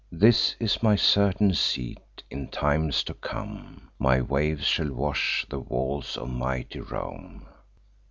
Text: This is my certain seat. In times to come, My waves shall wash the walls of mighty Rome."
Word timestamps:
This 0.11 0.55
is 0.59 0.81
my 0.81 0.95
certain 0.95 1.53
seat. 1.53 2.23
In 2.31 2.47
times 2.47 3.03
to 3.03 3.13
come, 3.13 3.89
My 3.99 4.19
waves 4.19 4.65
shall 4.65 4.91
wash 4.91 5.45
the 5.47 5.59
walls 5.59 6.17
of 6.17 6.27
mighty 6.27 6.79
Rome." 6.79 7.45